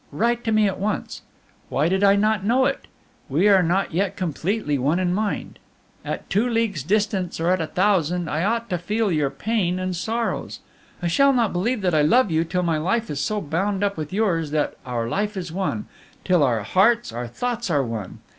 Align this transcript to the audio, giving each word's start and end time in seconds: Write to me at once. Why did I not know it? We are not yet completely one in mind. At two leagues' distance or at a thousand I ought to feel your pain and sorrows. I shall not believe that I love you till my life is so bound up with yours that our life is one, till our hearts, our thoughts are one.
Write 0.11 0.43
to 0.43 0.51
me 0.51 0.67
at 0.67 0.79
once. 0.79 1.21
Why 1.69 1.87
did 1.87 2.03
I 2.03 2.15
not 2.15 2.43
know 2.43 2.65
it? 2.65 2.87
We 3.29 3.47
are 3.47 3.61
not 3.61 3.93
yet 3.93 4.17
completely 4.17 4.79
one 4.79 4.97
in 4.97 5.13
mind. 5.13 5.59
At 6.03 6.27
two 6.27 6.49
leagues' 6.49 6.81
distance 6.81 7.39
or 7.39 7.49
at 7.51 7.61
a 7.61 7.67
thousand 7.67 8.27
I 8.27 8.43
ought 8.43 8.67
to 8.71 8.79
feel 8.79 9.11
your 9.11 9.29
pain 9.29 9.77
and 9.77 9.95
sorrows. 9.95 10.59
I 11.03 11.07
shall 11.07 11.33
not 11.33 11.53
believe 11.53 11.81
that 11.81 11.93
I 11.93 12.01
love 12.01 12.31
you 12.31 12.43
till 12.43 12.63
my 12.63 12.79
life 12.79 13.11
is 13.11 13.19
so 13.19 13.41
bound 13.41 13.83
up 13.83 13.95
with 13.95 14.11
yours 14.11 14.49
that 14.49 14.73
our 14.87 15.07
life 15.07 15.37
is 15.37 15.51
one, 15.51 15.85
till 16.25 16.41
our 16.41 16.63
hearts, 16.63 17.11
our 17.11 17.27
thoughts 17.27 17.69
are 17.69 17.85
one. 17.85 18.21